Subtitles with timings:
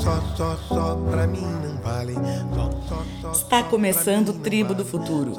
[0.00, 2.14] só, só, só pra mim não vale.
[2.14, 5.32] Só, só, Está começando o Tribo do Futuro.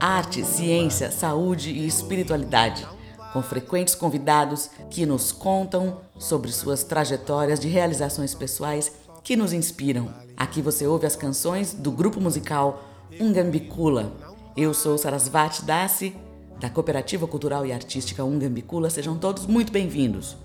[0.00, 2.86] Arte, ciência, saúde e espiritualidade.
[3.32, 8.92] Com frequentes convidados que nos contam sobre suas trajetórias de realizações pessoais
[9.22, 10.12] que nos inspiram.
[10.36, 12.82] Aqui você ouve as canções do grupo musical
[13.20, 14.12] Ungambicula.
[14.56, 16.14] Eu sou Sarasvati Dasi,
[16.60, 18.90] da Cooperativa Cultural e Artística Ungambicula.
[18.90, 20.36] Sejam todos muito bem-vindos.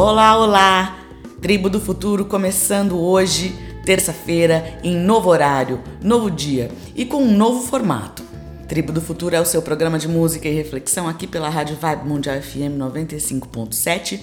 [0.00, 0.98] Olá, olá!
[1.42, 3.52] Tribo do Futuro começando hoje,
[3.84, 8.22] terça-feira, em novo horário, novo dia e com um novo formato.
[8.68, 12.06] Tribo do Futuro é o seu programa de música e reflexão aqui pela Rádio Vibe
[12.06, 14.20] Mundial FM 95.7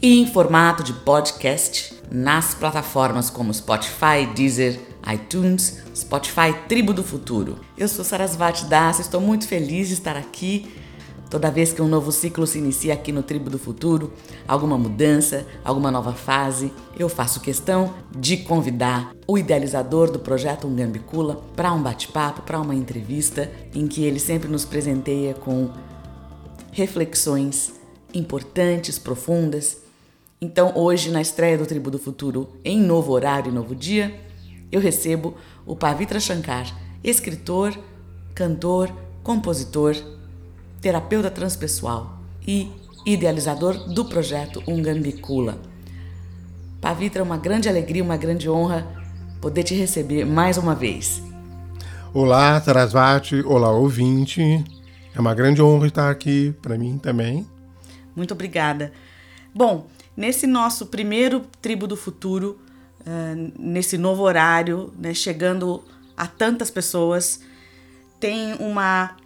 [0.00, 4.80] e em formato de podcast nas plataformas como Spotify, Deezer,
[5.12, 7.60] iTunes, Spotify Tribo do Futuro.
[7.76, 10.74] Eu sou Sarasvati Das, estou muito feliz de estar aqui
[11.28, 14.12] Toda vez que um novo ciclo se inicia aqui no Tribo do Futuro,
[14.46, 21.42] alguma mudança, alguma nova fase, eu faço questão de convidar o idealizador do projeto Ungambicula
[21.56, 25.68] para um bate-papo, para uma entrevista, em que ele sempre nos presenteia com
[26.70, 27.72] reflexões
[28.14, 29.78] importantes, profundas.
[30.40, 34.14] Então, hoje, na estreia do Tribo do Futuro, em novo horário e novo dia,
[34.70, 35.34] eu recebo
[35.66, 37.76] o Pavitra Shankar, escritor,
[38.32, 38.92] cantor,
[39.24, 39.96] compositor,
[40.86, 42.70] terapeuta transpessoal e
[43.04, 45.60] idealizador do projeto Ungambicula.
[46.80, 48.86] Pavitra, é uma grande alegria, uma grande honra
[49.40, 51.20] poder te receber mais uma vez.
[52.14, 53.42] Olá, Sarasvati.
[53.44, 54.64] Olá, ouvinte.
[55.12, 57.44] É uma grande honra estar aqui para mim também.
[58.14, 58.92] Muito obrigada.
[59.52, 62.60] Bom, nesse nosso primeiro Tribo do Futuro,
[63.00, 65.82] uh, nesse novo horário, né, chegando
[66.16, 67.40] a tantas pessoas,
[68.20, 69.16] tem uma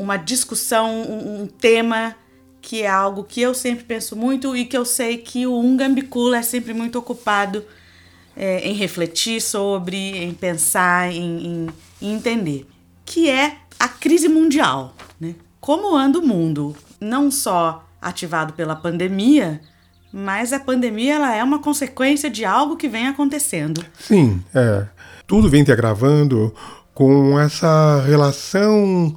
[0.00, 2.16] uma discussão, um, um, tema
[2.62, 6.38] que é algo que eu sempre penso muito e que eu sei que o Ungambicula
[6.38, 7.64] é sempre muito ocupado
[8.36, 11.66] é, em refletir sobre, em pensar, em, em,
[12.00, 12.66] em, entender,
[13.04, 15.34] que é a crise mundial, né?
[15.60, 19.60] Como anda o mundo, não só ativado pela pandemia,
[20.10, 23.84] mas a pandemia ela é uma consequência de algo que vem acontecendo.
[23.98, 24.86] Sim, é.
[25.26, 26.54] Tudo vem te agravando
[26.94, 29.16] com essa relação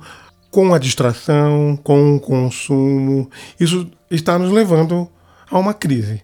[0.53, 3.27] com a distração, com o consumo.
[3.59, 5.09] Isso está nos levando
[5.49, 6.23] a uma crise.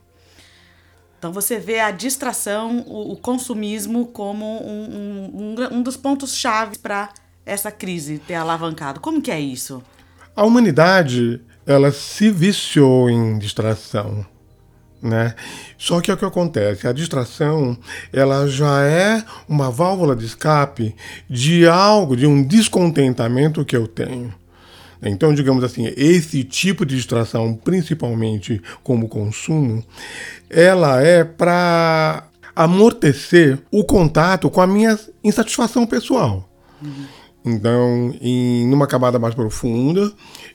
[1.17, 6.77] Então você vê a distração, o, o consumismo como um, um, um dos pontos chaves
[6.77, 7.09] para
[7.43, 8.99] essa crise ter alavancado.
[8.99, 9.81] Como que é isso?
[10.35, 14.23] A humanidade ela se viciou em distração
[15.01, 15.33] né?
[15.77, 17.77] Só que é o que acontece, a distração,
[18.11, 20.95] ela já é uma válvula de escape
[21.29, 24.33] de algo, de um descontentamento que eu tenho.
[25.01, 29.83] Então, digamos assim, esse tipo de distração, principalmente como consumo,
[30.49, 36.49] ela é para amortecer o contato com a minha insatisfação pessoal.
[36.81, 37.05] Uhum.
[37.45, 40.11] Então, em numa camada mais profunda,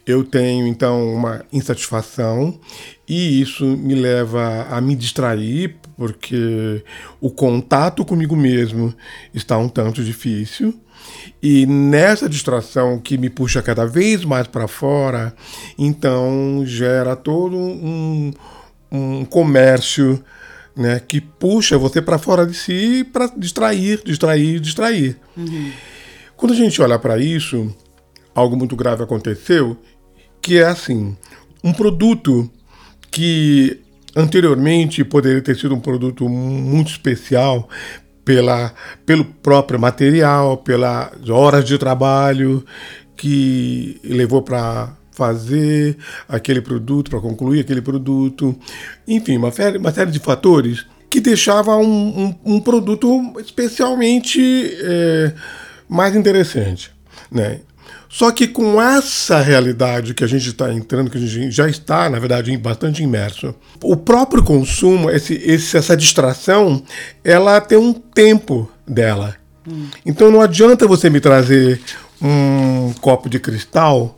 [0.07, 2.59] eu tenho então uma insatisfação
[3.09, 6.83] e isso me leva a me distrair porque
[7.21, 8.95] o contato comigo mesmo
[9.33, 10.75] está um tanto difícil.
[11.43, 15.35] E nessa distração que me puxa cada vez mais para fora,
[15.79, 18.33] então gera todo um,
[18.91, 20.25] um comércio
[20.75, 25.17] né, que puxa você para fora de si para distrair, distrair, distrair.
[25.37, 25.73] Uhum.
[26.37, 27.75] Quando a gente olha para isso,
[28.35, 29.77] algo muito grave aconteceu,
[30.41, 31.17] que é assim,
[31.63, 32.51] um produto
[33.15, 33.79] que
[34.17, 37.69] anteriormente poderia ter sido um produto muito especial
[38.25, 38.75] pela,
[39.07, 42.65] pelo próprio material, pelas horas de trabalho
[43.17, 45.97] que levou para fazer
[46.29, 48.59] aquele produto, para concluir aquele produto,
[49.07, 54.41] enfim, uma, uma série de fatores que deixava um, um, um produto especialmente
[54.83, 55.33] é,
[55.89, 56.91] mais interessante,
[57.31, 57.61] né?
[58.15, 62.09] Só que com essa realidade que a gente está entrando, que a gente já está,
[62.09, 63.53] na verdade, bastante imerso,
[63.83, 66.81] o próprio consumo, esse, esse, essa distração,
[67.25, 69.35] ela tem um tempo dela.
[69.69, 69.89] Hum.
[70.07, 71.81] Então não adianta você me trazer
[72.23, 74.17] um copo de cristal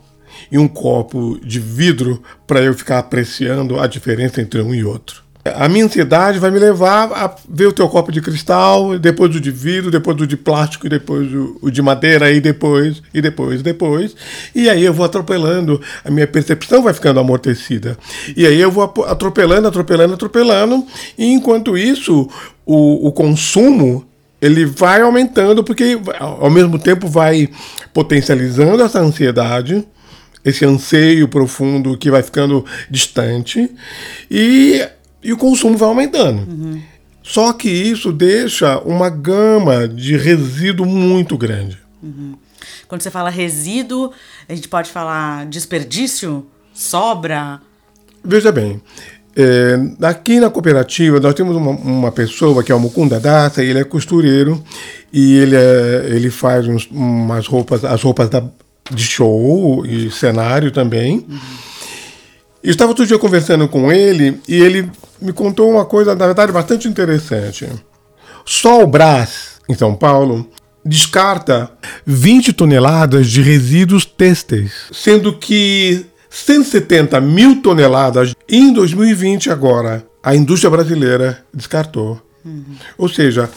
[0.51, 5.23] e um copo de vidro para eu ficar apreciando a diferença entre um e outro.
[5.55, 9.39] A minha ansiedade vai me levar a ver o teu copo de cristal, depois o
[9.39, 11.27] de vidro, depois o de plástico, depois
[11.61, 14.15] o, de madeira, e depois, e depois, depois.
[14.53, 17.97] E aí eu vou atropelando, a minha percepção vai ficando amortecida.
[18.35, 20.85] E aí eu vou atropelando, atropelando, atropelando,
[21.17, 22.29] e enquanto isso,
[22.65, 24.05] o, o consumo
[24.41, 27.49] ele vai aumentando, porque ao mesmo tempo vai
[27.93, 29.85] potencializando essa ansiedade,
[30.45, 33.69] esse anseio profundo que vai ficando distante,
[34.29, 34.87] e
[35.23, 36.49] e o consumo vai aumentando.
[36.49, 36.81] Uhum.
[37.23, 41.77] Só que isso deixa uma gama de resíduo muito grande.
[42.01, 42.35] Uhum.
[42.87, 44.11] Quando você fala resíduo,
[44.47, 47.59] a gente pode falar desperdício, sobra.
[48.23, 48.81] Veja bem,
[49.35, 53.79] é, aqui na cooperativa nós temos uma, uma, pessoa que é o Mukunda Data, ele
[53.79, 54.63] é costureiro
[55.11, 58.43] e ele, é, ele faz uns, umas roupas, as roupas da,
[58.89, 61.25] de show e cenário também.
[61.29, 61.66] Uhum.
[62.69, 64.91] Estava outro dia conversando com ele e ele
[65.21, 67.65] me contou uma coisa, na verdade, bastante interessante.
[68.45, 70.49] Só o Brás, em São Paulo,
[70.83, 71.71] descarta
[72.05, 80.69] 20 toneladas de resíduos têxteis, sendo que 170 mil toneladas em 2020 agora a indústria
[80.69, 82.21] brasileira descartou.
[82.43, 82.75] Uhum.
[82.97, 83.49] Ou seja,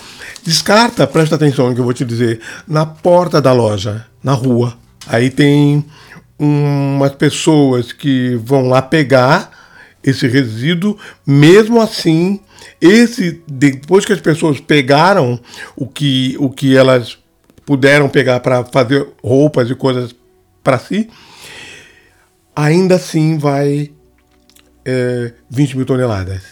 [0.45, 4.79] descarta, presta atenção no que eu vou te dizer, na porta da loja, na rua.
[5.07, 5.85] Aí tem
[6.41, 9.51] umas pessoas que vão lá pegar
[10.03, 10.97] esse resíduo,
[11.27, 12.41] mesmo assim,
[12.81, 15.39] esse depois que as pessoas pegaram
[15.77, 17.19] o que, o que elas
[17.67, 20.15] puderam pegar para fazer roupas e coisas
[20.65, 21.11] para si,
[22.57, 23.91] ainda assim vai
[24.83, 26.43] é, 20 mil toneladas.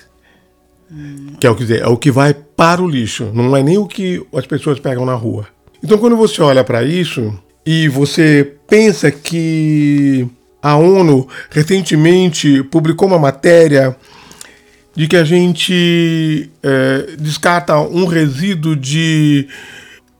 [0.93, 1.29] Hum.
[1.41, 3.79] Que é o que dizer, é o que vai para o lixo, não é nem
[3.79, 5.49] o que as pessoas pegam na rua.
[5.83, 7.39] Então, quando você olha para isso
[7.71, 10.27] e você pensa que
[10.63, 13.95] a ONU recentemente publicou uma matéria
[14.97, 19.49] de que a gente é, descarta um resíduo de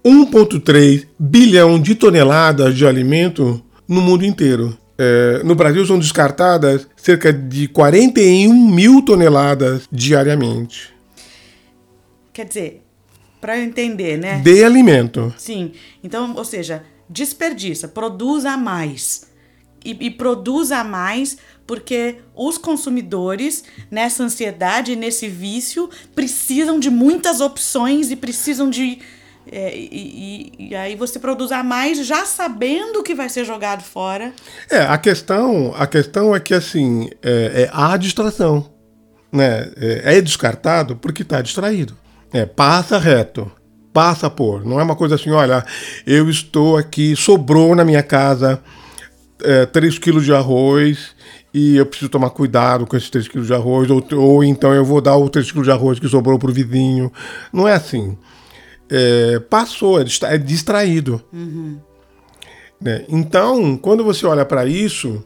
[0.05, 4.77] 1,3 bilhão de toneladas de alimento no mundo inteiro.
[4.99, 10.93] É, no Brasil são descartadas cerca de 41 mil toneladas diariamente.
[12.31, 12.83] Quer dizer,
[13.41, 14.39] para eu entender, né?
[14.45, 15.33] De alimento.
[15.39, 15.73] Sim.
[16.05, 19.29] Então, ou seja, desperdiça, produza mais
[19.85, 28.11] e, e produza mais porque os consumidores, nessa ansiedade, nesse vício, precisam de muitas opções
[28.11, 29.01] e precisam de.
[29.51, 34.33] É, e, e, e, aí você produzir mais já sabendo que vai ser jogado fora.
[34.71, 38.71] É, a questão, a questão é que assim, é, é a distração.
[39.31, 39.71] Né?
[39.77, 41.97] É, é descartado porque está distraído.
[42.33, 43.51] É, passa reto
[43.93, 44.65] passa por.
[44.65, 45.65] Não é uma coisa assim, olha,
[46.07, 48.63] eu estou aqui, sobrou na minha casa
[49.43, 51.15] é, 3 quilos de arroz
[51.53, 54.85] e eu preciso tomar cuidado com esses 3 quilos de arroz, ou, ou então eu
[54.85, 57.13] vou dar o 3 quilos de arroz que sobrou para o vizinho.
[57.53, 58.17] Não é assim.
[58.91, 61.23] É, passou, é, é distraído.
[61.33, 61.79] Uhum.
[62.81, 63.05] Né?
[63.09, 65.25] Então, quando você olha para isso,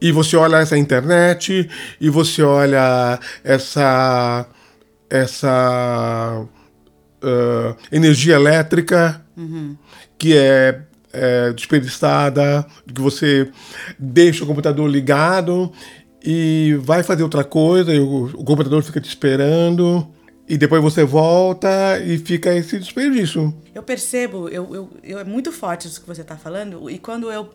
[0.00, 1.68] e você olha essa internet,
[2.00, 4.46] e você olha essa.
[5.08, 6.44] essa
[7.22, 9.76] uh, energia elétrica uhum.
[10.18, 10.82] que é,
[11.12, 13.50] é desperdiçada, que você
[13.98, 15.72] deixa o computador ligado
[16.24, 20.08] e vai fazer outra coisa, e o, o computador fica te esperando.
[20.48, 23.54] E depois você volta e fica esse desperdício.
[23.74, 27.30] Eu percebo, eu, eu, eu é muito forte isso que você está falando, e quando
[27.30, 27.50] eu.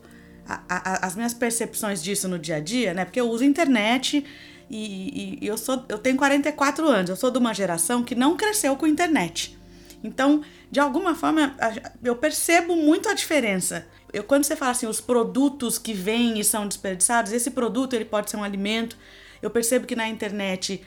[0.50, 3.04] A, a, as minhas percepções disso no dia a dia, né?
[3.04, 4.24] Porque eu uso internet
[4.70, 8.36] e, e, eu, sou, eu tenho 44 anos, eu sou de uma geração que não
[8.36, 9.58] cresceu com internet.
[10.04, 11.56] Então, de alguma forma,
[12.04, 13.88] eu percebo muito a diferença.
[14.14, 18.06] Eu, quando você fala assim, os produtos que vêm e são desperdiçados, esse produto ele
[18.06, 18.98] pode ser um alimento.
[19.42, 20.84] Eu percebo que na internet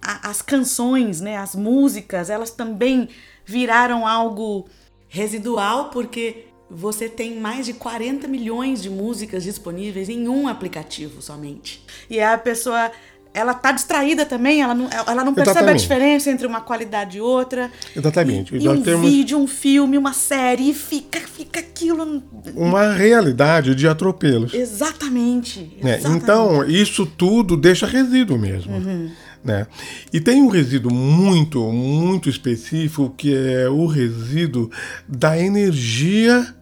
[0.00, 3.08] a, as canções, né, as músicas, elas também
[3.44, 4.68] viraram algo
[5.08, 11.84] residual, porque você tem mais de 40 milhões de músicas disponíveis em um aplicativo somente.
[12.08, 12.90] E a pessoa
[13.34, 15.78] ela tá distraída também, ela não, ela não percebe Exatamente.
[15.78, 17.70] a diferença entre uma qualidade e outra.
[17.96, 18.54] Exatamente.
[18.54, 19.10] E, e um temos...
[19.10, 22.22] vídeo, um filme, uma série, e fica, fica aquilo.
[22.54, 24.52] Uma realidade de atropelos.
[24.52, 25.78] Exatamente.
[25.82, 26.00] Né?
[26.04, 28.74] Então, isso tudo deixa resíduo mesmo.
[28.76, 29.10] Uhum.
[29.42, 29.66] Né?
[30.12, 34.70] E tem um resíduo muito, muito específico que é o resíduo
[35.08, 36.54] da energia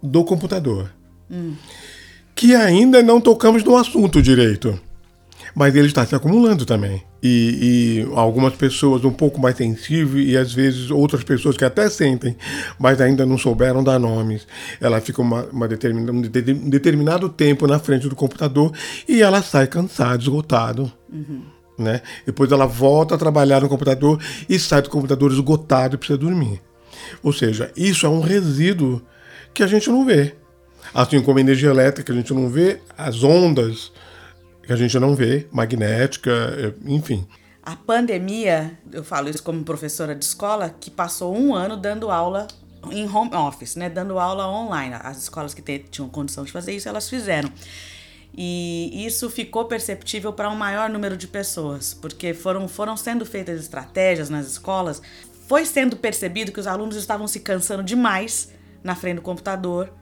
[0.00, 0.90] do computador.
[1.30, 1.54] Hum.
[2.34, 4.80] Que ainda não tocamos no assunto direito
[5.54, 7.02] mas ele está se acumulando também.
[7.22, 11.88] E, e, algumas pessoas um pouco mais sensíveis e às vezes outras pessoas que até
[11.88, 12.36] sentem,
[12.78, 14.46] mas ainda não souberam dar nomes.
[14.80, 18.72] Ela fica uma, uma determinada, um determinado tempo na frente do computador
[19.08, 20.90] e ela sai cansada, esgotado.
[21.12, 21.42] Uhum.
[21.78, 22.02] Né?
[22.26, 26.60] Depois ela volta a trabalhar no computador e sai do computador esgotado e precisa dormir.
[27.22, 29.02] Ou seja, isso é um resíduo
[29.54, 30.34] que a gente não vê.
[30.92, 33.92] Assim como a energia elétrica a gente não vê, as ondas
[34.62, 37.26] que a gente não vê, magnética, é, enfim.
[37.62, 42.48] A pandemia, eu falo isso como professora de escola, que passou um ano dando aula
[42.90, 43.88] em home office, né?
[43.88, 44.96] Dando aula online.
[45.00, 47.50] As escolas que tinham condição de fazer isso, elas fizeram.
[48.34, 53.60] E isso ficou perceptível para um maior número de pessoas, porque foram, foram sendo feitas
[53.60, 55.02] estratégias nas escolas,
[55.46, 58.50] foi sendo percebido que os alunos estavam se cansando demais
[58.82, 59.92] na frente do computador.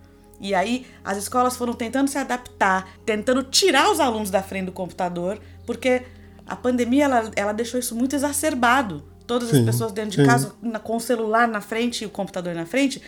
[0.41, 4.73] E aí as escolas foram tentando se adaptar, tentando tirar os alunos da frente do
[4.73, 6.03] computador, porque
[6.47, 9.05] a pandemia ela, ela deixou isso muito exacerbado.
[9.27, 10.27] Todas sim, as pessoas dentro de sim.
[10.27, 13.01] casa com o celular na frente e o computador na frente.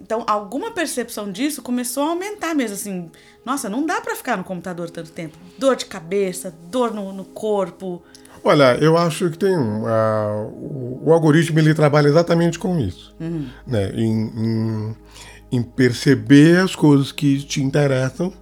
[0.00, 3.10] Então, alguma percepção disso começou a aumentar mesmo, assim.
[3.44, 5.36] Nossa, não dá para ficar no computador tanto tempo.
[5.58, 8.02] Dor de cabeça, dor no, no corpo.
[8.44, 13.14] Olha, eu acho que tem um, uh, o, o, algoritmo ele trabalha exatamente com isso,
[13.18, 13.48] uhum.
[13.66, 13.90] né?
[13.94, 14.96] Em, em,
[15.50, 18.32] em, perceber as coisas que te interessam,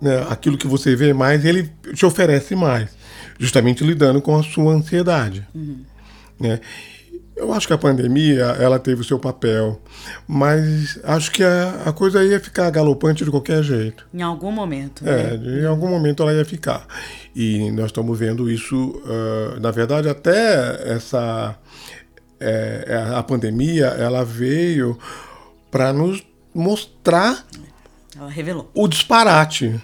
[0.00, 0.26] né?
[0.28, 2.90] Aquilo que você vê mais, ele te oferece mais,
[3.38, 5.84] justamente lidando com a sua ansiedade, uhum.
[6.38, 6.60] né?
[7.36, 9.80] Eu acho que a pandemia ela teve o seu papel,
[10.28, 14.06] mas acho que a, a coisa ia ficar galopante de qualquer jeito.
[14.12, 15.08] Em algum momento.
[15.08, 15.60] É, né?
[15.62, 16.86] em algum momento ela ia ficar.
[17.34, 21.56] E nós estamos vendo isso, uh, na verdade, até essa
[22.40, 24.98] é, a pandemia ela veio
[25.70, 26.22] para nos
[26.54, 27.46] mostrar
[28.16, 28.70] ela revelou.
[28.74, 29.80] o disparate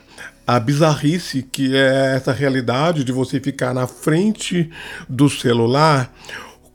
[0.46, 4.70] a bizarrice que é essa realidade de você ficar na frente
[5.08, 6.12] do celular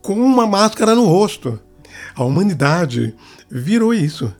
[0.02, 1.60] com uma máscara no rosto.
[2.14, 3.16] A humanidade
[3.50, 4.34] virou isso.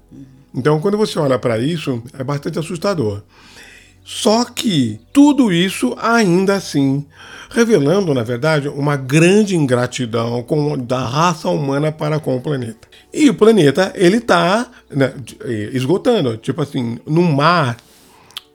[0.54, 3.24] Então, quando você olha para isso, é bastante assustador.
[4.04, 7.06] Só que tudo isso ainda assim
[7.52, 12.88] revelando, na verdade, uma grande ingratidão com, da raça humana para com o planeta.
[13.14, 15.14] E o planeta, ele está né,
[15.74, 16.38] esgotando.
[16.38, 17.78] Tipo assim, no mar,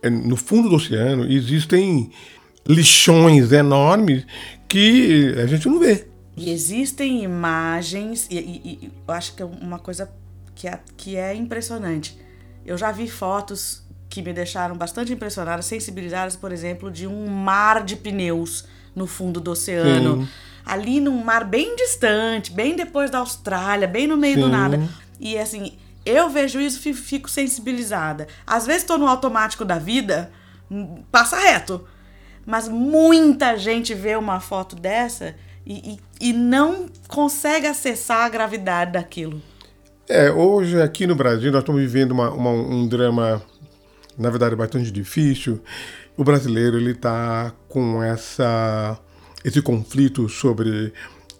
[0.03, 2.11] no fundo do oceano, existem
[2.67, 4.25] lixões enormes
[4.67, 6.07] que a gente não vê.
[6.37, 10.11] E existem imagens, e, e, e, eu acho que é uma coisa
[10.55, 12.19] que é, que é impressionante.
[12.65, 13.86] Eu já vi fotos
[14.17, 19.43] que me deixaram bastante impressionadas, sensibilizadas, por exemplo, de um mar de pneus no fundo
[19.43, 20.23] do oceano.
[20.23, 20.29] Sim.
[20.65, 24.41] Ali num mar bem distante, bem depois da Austrália, bem no meio Sim.
[24.41, 24.89] do nada.
[25.21, 28.27] E assim, eu vejo isso e fico sensibilizada.
[28.47, 30.31] Às vezes estou no automático da vida,
[30.71, 31.87] hum, passa reto.
[32.47, 35.35] Mas muita gente vê uma foto dessa
[35.67, 39.43] e, e, e não consegue acessar a gravidade daquilo.
[40.09, 43.43] É, hoje aqui no Brasil nós estamos vivendo uma, uma, um drama,
[44.19, 45.61] na verdade, bastante difícil.
[46.17, 48.99] O brasileiro ele está com essa
[49.45, 50.93] esse conflito sobre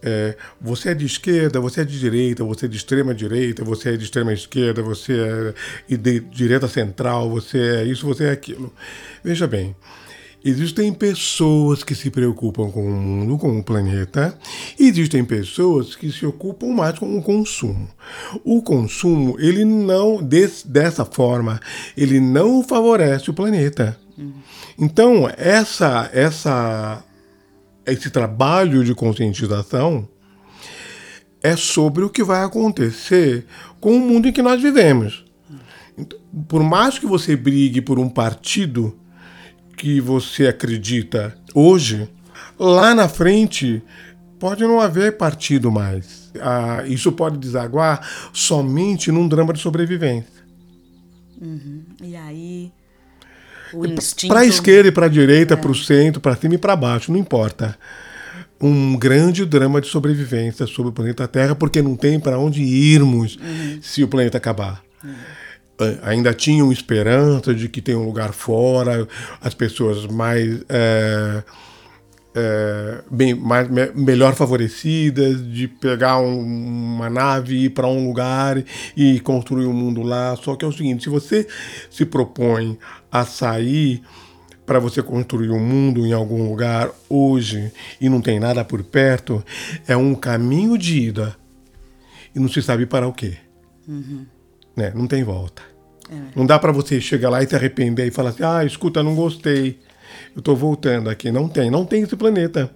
[0.03, 3.91] é, você é de esquerda, você é de direita, você é de extrema direita, você
[3.91, 5.55] é de extrema esquerda, você
[5.89, 8.73] é de direita central, você é isso, você é aquilo.
[9.25, 9.75] Veja bem,
[10.45, 14.39] Existem pessoas que se preocupam com o mundo, com o planeta,
[14.79, 17.89] existem pessoas que se ocupam mais com o consumo.
[18.45, 21.61] O consumo, ele não, dessa forma,
[21.97, 23.99] ele não favorece o planeta.
[24.79, 27.03] Então, essa, essa,
[27.85, 30.09] esse trabalho de conscientização
[31.43, 33.47] é sobre o que vai acontecer
[33.81, 35.25] com o mundo em que nós vivemos.
[35.99, 38.99] Então, por mais que você brigue por um partido,
[39.77, 42.09] que você acredita hoje,
[42.59, 43.83] lá na frente
[44.39, 46.31] pode não haver partido mais.
[46.41, 50.45] Ah, isso pode desaguar somente num drama de sobrevivência.
[51.41, 51.83] Uhum.
[52.03, 52.73] E aí.
[53.75, 54.33] Instinto...
[54.33, 55.57] Para a esquerda e para a direita, é.
[55.57, 57.77] para o centro, para cima e para baixo, não importa.
[58.61, 63.37] Um grande drama de sobrevivência sobre o planeta Terra, porque não tem para onde irmos
[63.37, 63.79] uhum.
[63.83, 64.83] se o planeta acabar.
[65.05, 65.15] Uhum
[66.03, 69.07] ainda tinham esperança de que tem um lugar fora,
[69.41, 71.43] as pessoas mais, é,
[72.35, 78.63] é, bem, mais me, melhor favorecidas, de pegar um, uma nave ir para um lugar
[78.97, 80.35] e construir um mundo lá.
[80.37, 81.47] Só que é o seguinte: se você
[81.91, 82.79] se propõe
[83.11, 84.03] a sair
[84.65, 89.45] para você construir um mundo em algum lugar hoje e não tem nada por perto,
[89.87, 91.37] é um caminho de ida
[92.35, 93.37] e não se sabe para o quê.
[93.87, 94.36] Uhum
[94.77, 94.93] né?
[94.95, 95.63] Não tem volta.
[96.11, 96.15] É.
[96.37, 99.15] Não dá para você chegar lá e se arrepender e falar assim: ah, escuta, não
[99.15, 99.79] gostei,
[100.35, 101.31] eu estou voltando aqui.
[101.31, 102.71] Não tem, não tem esse planeta.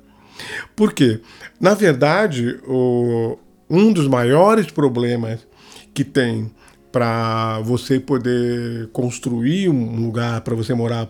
[0.74, 1.20] Por quê?
[1.60, 3.38] Na verdade, o,
[3.68, 5.46] um dos maiores problemas
[5.92, 6.50] que tem
[6.90, 11.08] para você poder construir um lugar para você morar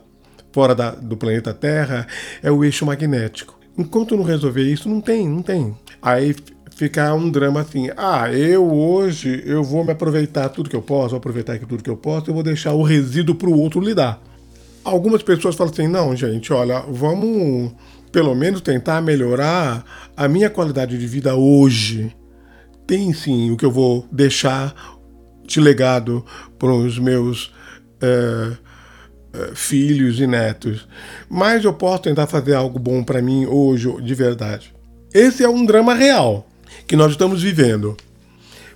[0.53, 2.07] fora da, do planeta Terra
[2.43, 3.59] é o eixo magnético.
[3.79, 5.75] Enquanto não resolver isso, não tem, não tem.
[6.03, 6.35] Aí
[6.81, 11.11] ficar um drama assim, ah, eu hoje eu vou me aproveitar tudo que eu posso,
[11.11, 13.83] vou aproveitar aqui tudo que eu posso, eu vou deixar o resíduo para o outro
[13.83, 14.19] lidar.
[14.83, 17.73] Algumas pessoas falam assim, não, gente, olha, vamos
[18.11, 19.85] pelo menos tentar melhorar
[20.17, 22.17] a minha qualidade de vida hoje.
[22.87, 24.75] Tem sim o que eu vou deixar
[25.47, 26.25] de legado
[26.59, 27.53] para os meus
[28.01, 28.53] é,
[29.37, 30.89] uh, filhos e netos,
[31.29, 34.75] mas eu posso tentar fazer algo bom para mim hoje, de verdade.
[35.13, 36.47] Esse é um drama real
[36.87, 37.97] que nós estamos vivendo.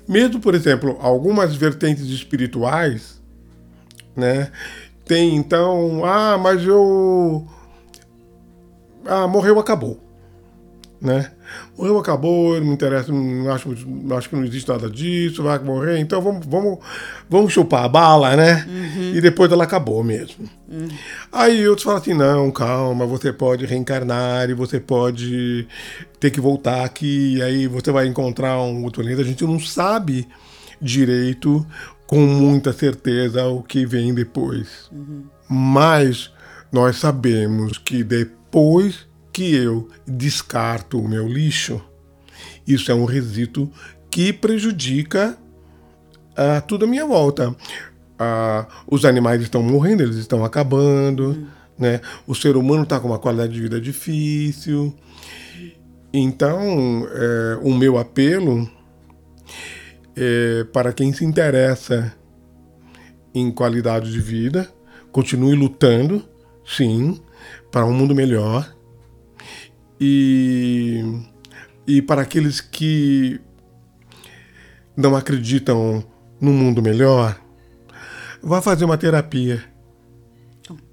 [0.07, 3.21] Mesmo, por exemplo, algumas vertentes espirituais,
[4.15, 4.51] né?
[5.05, 7.47] Tem então, ah, mas eu.
[9.05, 10.01] Ah, morreu, acabou.
[11.01, 11.31] Né?
[11.77, 15.59] Morreu, acabou, não me interessa, não acho, não acho que não existe nada disso, vai
[15.59, 16.79] morrer, então vamos, vamos,
[17.29, 18.65] vamos chupar a bala, né?
[18.69, 19.15] Uhum.
[19.15, 20.49] E depois ela acabou mesmo.
[20.69, 20.89] Uhum.
[21.33, 25.67] Aí outros falam assim: não, calma, você pode reencarnar e você pode
[26.21, 29.23] ter que voltar aqui, e aí você vai encontrar um outro planeta.
[29.23, 30.27] A gente não sabe
[30.81, 31.67] direito,
[32.07, 34.89] com muita certeza, o que vem depois.
[34.93, 35.25] Uhum.
[35.49, 36.31] Mas
[36.71, 41.83] nós sabemos que depois que eu descarto o meu lixo,
[42.65, 43.69] isso é um resíduo
[44.09, 45.37] que prejudica
[46.31, 47.51] uh, tudo à minha volta.
[47.51, 51.47] Uh, os animais estão morrendo, eles estão acabando, uhum.
[51.77, 52.01] né?
[52.29, 54.95] o ser humano está com uma qualidade de vida difícil.
[56.13, 58.71] Então, é, o meu apelo
[60.15, 62.15] é para quem se interessa
[63.35, 64.73] em qualidade de vida,
[65.11, 66.25] continue lutando,
[66.65, 67.21] sim,
[67.73, 68.73] para um mundo melhor,
[70.01, 71.03] e,
[71.87, 73.41] e para aqueles que
[74.97, 76.05] não acreditam
[76.41, 77.39] no mundo melhor,
[78.43, 79.63] vá fazer uma terapia.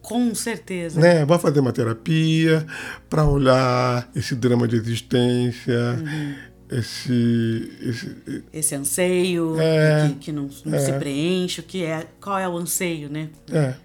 [0.02, 1.00] Com certeza.
[1.00, 1.24] Né?
[1.26, 2.66] Vá fazer uma terapia
[3.10, 6.36] para olhar esse drama de existência, uhum.
[6.78, 8.44] esse, esse.
[8.52, 12.48] Esse anseio é, que, que, não, não é, se preenche, o que é, qual é
[12.48, 13.30] o anseio, né?
[13.50, 13.76] É.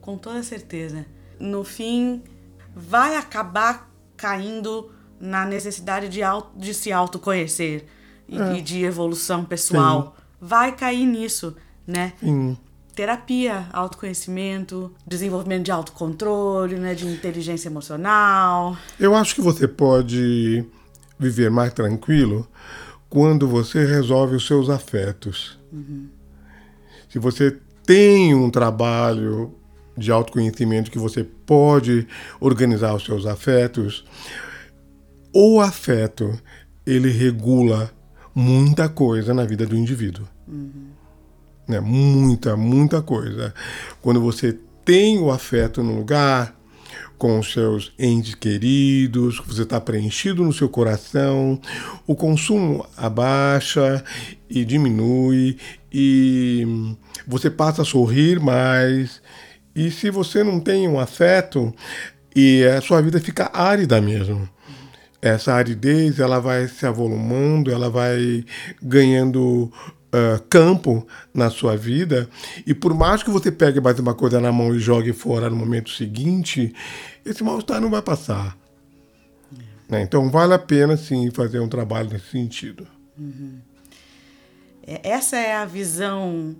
[0.00, 1.06] Com toda certeza.
[1.38, 2.22] No fim,
[2.74, 7.86] vai acabar caindo na necessidade de, auto, de se autoconhecer
[8.28, 8.58] e, é.
[8.58, 10.14] e de evolução pessoal.
[10.16, 10.22] Sim.
[10.40, 11.56] Vai cair nisso,
[11.86, 12.12] né?
[12.20, 12.58] Sim.
[12.94, 16.94] Terapia, autoconhecimento, desenvolvimento de autocontrole, né?
[16.94, 18.76] De inteligência emocional.
[18.98, 20.64] Eu acho que você pode
[21.18, 22.46] viver mais tranquilo
[23.08, 25.58] quando você resolve os seus afetos.
[25.72, 26.08] Uhum.
[27.08, 29.57] Se você tem um trabalho
[29.98, 32.06] de autoconhecimento que você pode
[32.40, 34.04] organizar os seus afetos.
[35.32, 36.38] O afeto,
[36.86, 37.90] ele regula
[38.34, 40.26] muita coisa na vida do indivíduo.
[40.46, 40.88] Uhum.
[41.66, 41.80] Né?
[41.80, 43.52] Muita, muita coisa.
[44.00, 46.58] Quando você tem o afeto no lugar,
[47.18, 51.60] com os seus entes queridos, você está preenchido no seu coração,
[52.06, 54.02] o consumo abaixa
[54.48, 55.58] e diminui
[55.92, 56.94] e
[57.26, 59.20] você passa a sorrir mais
[59.78, 61.72] e se você não tem um afeto,
[62.34, 64.48] e a sua vida fica árida mesmo.
[65.22, 68.44] Essa aridez ela vai se avolumando, ela vai
[68.82, 69.72] ganhando
[70.12, 72.28] uh, campo na sua vida.
[72.66, 75.54] E por mais que você pegue mais uma coisa na mão e jogue fora no
[75.54, 76.74] momento seguinte,
[77.24, 78.58] esse mal-estar não vai passar.
[79.88, 80.02] Né?
[80.02, 82.84] Então vale a pena sim fazer um trabalho nesse sentido.
[83.16, 83.58] Uhum.
[84.84, 86.56] Essa é a visão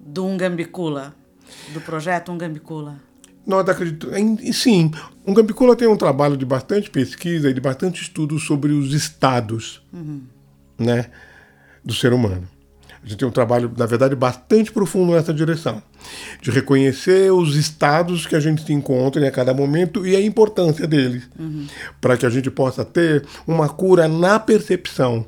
[0.00, 1.14] do Ungambicula
[1.72, 3.00] do projeto Ungambicula?
[3.46, 4.90] Nós acreditamos, sim,
[5.26, 10.20] Ungambicula tem um trabalho de bastante pesquisa e de bastante estudo sobre os estados uhum.
[10.78, 11.06] né,
[11.82, 12.46] do ser humano.
[13.02, 15.82] A gente tem um trabalho, na verdade, bastante profundo nessa direção,
[16.42, 20.86] de reconhecer os estados que a gente se encontra em cada momento e a importância
[20.86, 21.66] deles, uhum.
[22.00, 25.24] para que a gente possa ter uma cura na percepção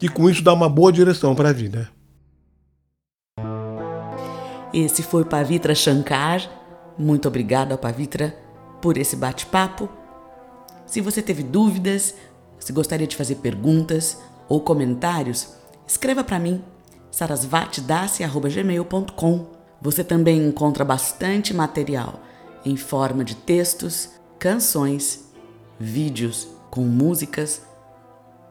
[0.00, 1.88] e com isso dar uma boa direção para a vida.
[4.76, 6.48] Esse foi Pavitra Shankar.
[6.98, 8.36] Muito obrigada, Pavitra,
[8.82, 9.88] por esse bate-papo.
[10.84, 12.14] Se você teve dúvidas,
[12.58, 15.54] se gostaria de fazer perguntas ou comentários,
[15.86, 16.62] escreva para mim,
[17.10, 19.46] sarasvatdassi.gmail.com.
[19.80, 22.20] Você também encontra bastante material
[22.62, 25.32] em forma de textos, canções,
[25.80, 27.62] vídeos com músicas,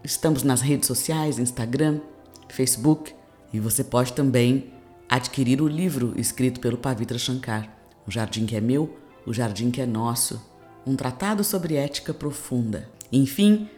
[0.02, 2.00] Estamos nas redes sociais, Instagram,
[2.48, 3.14] Facebook,
[3.52, 4.72] e você pode também
[5.08, 9.80] adquirir o livro escrito pelo Pavitra Shankar, O Jardim que é meu, o Jardim que
[9.80, 10.40] é nosso,
[10.86, 12.88] um tratado sobre ética profunda.
[13.10, 13.68] Enfim,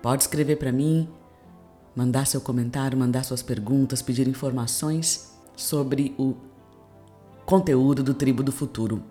[0.00, 1.08] pode escrever para mim
[1.94, 6.34] mandar seu comentário, mandar suas perguntas, pedir informações sobre o
[7.44, 9.02] conteúdo do Tribo do Futuro.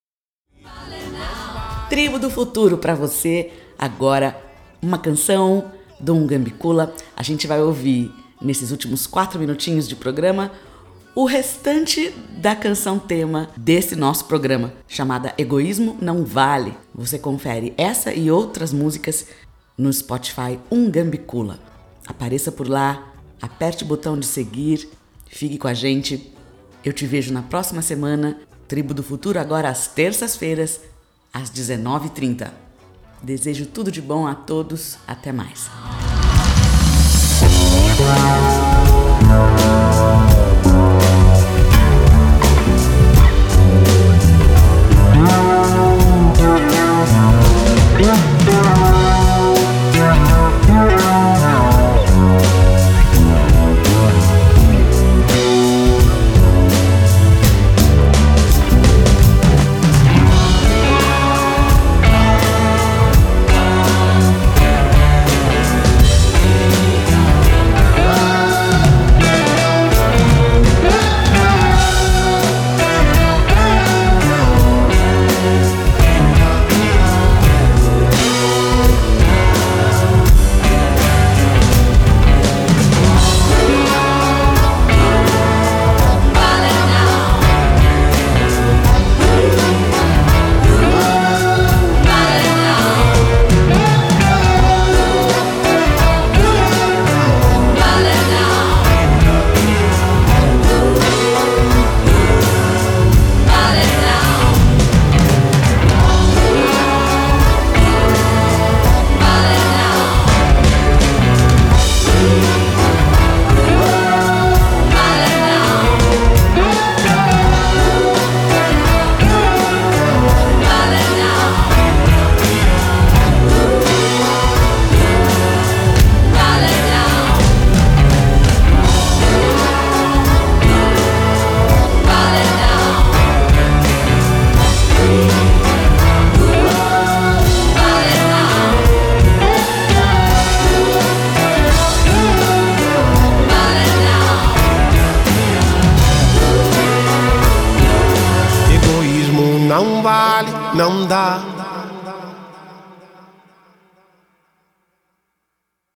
[1.90, 4.42] Tribo do Futuro para você, agora
[4.82, 6.94] uma canção Dom Gambicula.
[7.16, 8.12] A gente vai ouvir
[8.42, 10.52] nesses últimos quatro minutinhos de programa
[11.16, 16.76] o restante da canção tema desse nosso programa, chamada Egoísmo Não Vale.
[16.94, 19.28] Você confere essa e outras músicas
[19.78, 21.60] no Spotify Um Gambicula.
[22.08, 24.90] Apareça por lá, aperte o botão de seguir,
[25.28, 26.34] fique com a gente.
[26.84, 28.38] Eu te vejo na próxima semana.
[28.68, 30.82] Tribo do Futuro agora às terças-feiras,
[31.34, 32.52] às 19h30.
[33.22, 34.98] Desejo tudo de bom a todos.
[35.08, 35.70] Até mais.
[48.46, 49.03] não